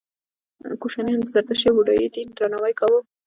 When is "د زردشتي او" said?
1.25-1.75